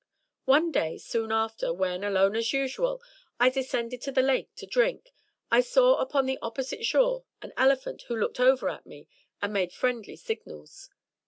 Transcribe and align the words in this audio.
One 0.45 0.71
day 0.71 0.97
soon 0.97 1.31
after, 1.31 1.71
when, 1.71 2.03
alone 2.03 2.35
as 2.35 2.53
usual, 2.53 3.03
I 3.39 3.51
descended 3.51 4.01
to 4.01 4.11
the 4.11 4.23
Lake 4.23 4.49
to 4.55 4.65
drink, 4.65 5.13
I 5.51 5.61
saw 5.61 5.97
upon 5.99 6.25
the 6.25 6.39
opposite 6.41 6.83
shore 6.87 7.25
an 7.43 7.53
elephant 7.55 8.05
who 8.07 8.15
looked 8.17 8.39
over 8.39 8.67
at 8.69 8.87
me 8.87 9.07
and 9.43 9.53
made 9.53 9.71
friendly 9.71 10.15
signals. 10.15 10.89